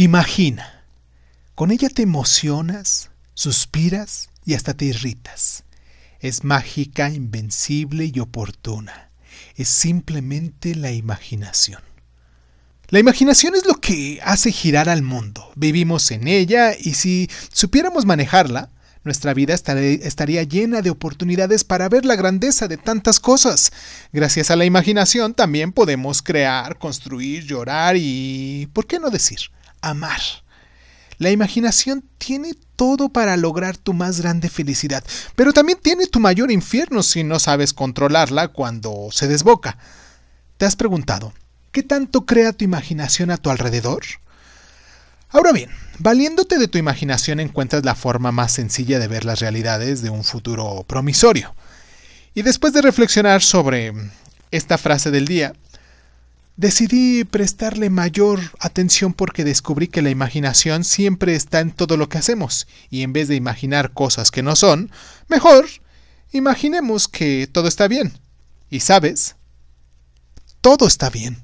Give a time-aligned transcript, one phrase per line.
[0.00, 0.86] Imagina.
[1.54, 5.64] Con ella te emocionas, suspiras y hasta te irritas.
[6.20, 9.10] Es mágica, invencible y oportuna.
[9.56, 11.82] Es simplemente la imaginación.
[12.88, 15.52] La imaginación es lo que hace girar al mundo.
[15.54, 18.70] Vivimos en ella y si supiéramos manejarla,
[19.04, 23.70] nuestra vida estaría llena de oportunidades para ver la grandeza de tantas cosas.
[24.14, 29.40] Gracias a la imaginación también podemos crear, construir, llorar y, ¿por qué no decir?
[29.80, 30.20] Amar.
[31.18, 35.04] La imaginación tiene todo para lograr tu más grande felicidad,
[35.36, 39.76] pero también tiene tu mayor infierno si no sabes controlarla cuando se desboca.
[40.56, 41.34] ¿Te has preguntado,
[41.72, 44.02] qué tanto crea tu imaginación a tu alrededor?
[45.28, 50.02] Ahora bien, valiéndote de tu imaginación encuentras la forma más sencilla de ver las realidades
[50.02, 51.54] de un futuro promisorio.
[52.34, 53.92] Y después de reflexionar sobre
[54.50, 55.52] esta frase del día,
[56.60, 62.18] Decidí prestarle mayor atención porque descubrí que la imaginación siempre está en todo lo que
[62.18, 64.92] hacemos, y en vez de imaginar cosas que no son,
[65.28, 65.64] mejor
[66.32, 68.12] imaginemos que todo está bien.
[68.68, 69.36] Y sabes,
[70.60, 71.42] todo está bien.